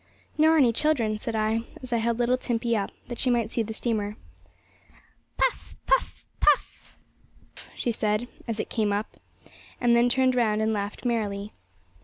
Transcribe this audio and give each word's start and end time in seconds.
'Nor 0.35 0.57
any 0.57 0.73
children,' 0.73 1.19
said 1.19 1.35
I, 1.35 1.61
as 1.83 1.93
I 1.93 1.97
held 1.97 2.17
little 2.17 2.35
Timpey 2.35 2.75
up, 2.75 2.89
that 3.07 3.19
she 3.19 3.29
might 3.29 3.51
see 3.51 3.61
the 3.61 3.71
steamer. 3.71 4.17
'Puff, 5.37 5.75
puff, 5.85 6.25
puff,' 6.39 6.95
she 7.75 7.91
said, 7.91 8.27
as 8.47 8.59
it 8.59 8.67
came 8.67 8.91
up, 8.91 9.17
and 9.79 9.95
then 9.95 10.09
turned 10.09 10.33
round 10.33 10.59
and 10.59 10.73
laughed 10.73 11.05
merrily. 11.05 11.53